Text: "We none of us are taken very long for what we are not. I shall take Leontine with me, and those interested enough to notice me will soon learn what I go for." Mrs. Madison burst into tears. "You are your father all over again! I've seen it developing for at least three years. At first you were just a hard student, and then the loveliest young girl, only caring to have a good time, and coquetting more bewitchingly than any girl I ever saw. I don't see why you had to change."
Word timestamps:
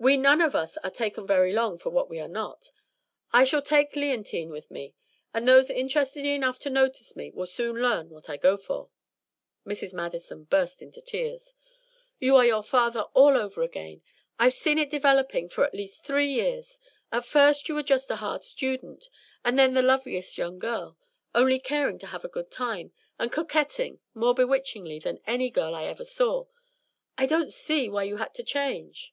"We 0.00 0.16
none 0.16 0.40
of 0.40 0.54
us 0.54 0.76
are 0.84 0.92
taken 0.92 1.26
very 1.26 1.52
long 1.52 1.76
for 1.76 1.90
what 1.90 2.08
we 2.08 2.20
are 2.20 2.28
not. 2.28 2.70
I 3.32 3.42
shall 3.42 3.60
take 3.60 3.96
Leontine 3.96 4.48
with 4.48 4.70
me, 4.70 4.94
and 5.34 5.46
those 5.46 5.70
interested 5.70 6.24
enough 6.24 6.60
to 6.60 6.70
notice 6.70 7.16
me 7.16 7.32
will 7.32 7.48
soon 7.48 7.82
learn 7.82 8.08
what 8.08 8.30
I 8.30 8.36
go 8.36 8.56
for." 8.56 8.90
Mrs. 9.66 9.92
Madison 9.92 10.44
burst 10.44 10.82
into 10.82 11.00
tears. 11.02 11.52
"You 12.20 12.36
are 12.36 12.46
your 12.46 12.62
father 12.62 13.00
all 13.12 13.36
over 13.36 13.60
again! 13.62 14.02
I've 14.38 14.54
seen 14.54 14.78
it 14.78 14.88
developing 14.88 15.48
for 15.48 15.64
at 15.64 15.74
least 15.74 16.04
three 16.04 16.28
years. 16.30 16.78
At 17.10 17.24
first 17.24 17.68
you 17.68 17.74
were 17.74 17.82
just 17.82 18.08
a 18.08 18.16
hard 18.16 18.44
student, 18.44 19.10
and 19.44 19.58
then 19.58 19.74
the 19.74 19.82
loveliest 19.82 20.38
young 20.38 20.60
girl, 20.60 20.96
only 21.34 21.58
caring 21.58 21.98
to 21.98 22.06
have 22.06 22.22
a 22.24 22.28
good 22.28 22.52
time, 22.52 22.92
and 23.18 23.32
coquetting 23.32 23.98
more 24.14 24.32
bewitchingly 24.32 25.00
than 25.00 25.18
any 25.26 25.50
girl 25.50 25.74
I 25.74 25.86
ever 25.86 26.04
saw. 26.04 26.44
I 27.18 27.26
don't 27.26 27.52
see 27.52 27.88
why 27.88 28.04
you 28.04 28.18
had 28.18 28.32
to 28.34 28.44
change." 28.44 29.12